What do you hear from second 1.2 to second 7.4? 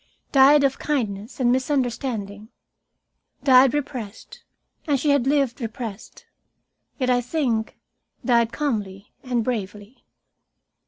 and misunderstanding. Died repressed, as she had lived repressed. Yet, I